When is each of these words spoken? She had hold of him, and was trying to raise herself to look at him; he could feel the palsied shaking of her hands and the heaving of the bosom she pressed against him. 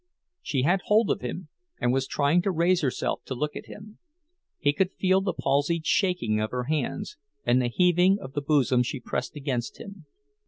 She 0.41 0.63
had 0.63 0.81
hold 0.85 1.11
of 1.11 1.21
him, 1.21 1.49
and 1.79 1.93
was 1.93 2.07
trying 2.07 2.41
to 2.41 2.49
raise 2.51 2.81
herself 2.81 3.21
to 3.25 3.35
look 3.35 3.55
at 3.55 3.67
him; 3.67 3.99
he 4.57 4.73
could 4.73 4.91
feel 4.93 5.21
the 5.21 5.31
palsied 5.31 5.85
shaking 5.85 6.41
of 6.41 6.49
her 6.49 6.63
hands 6.63 7.17
and 7.45 7.61
the 7.61 7.67
heaving 7.69 8.17
of 8.19 8.33
the 8.33 8.41
bosom 8.41 8.81
she 8.81 8.99
pressed 8.99 9.35
against 9.35 9.77
him. 9.79 10.07